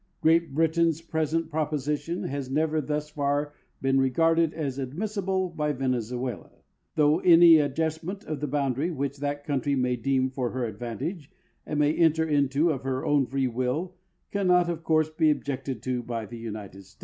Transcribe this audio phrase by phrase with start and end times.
[0.19, 3.53] Great Britain's present proposition has never thus far
[3.83, 6.49] been regarded as admissible by Venezuela,
[6.95, 11.29] though any adjustment of the boundarj'^ which that country may deem for her advantage
[11.67, 13.93] and may enter into of her own free will
[14.31, 16.97] cannot of course be objected to by the United States.